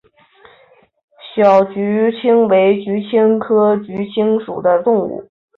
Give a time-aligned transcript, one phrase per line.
[1.35, 5.29] 小鼩鼱为鼩鼱科鼩鼱属的动物。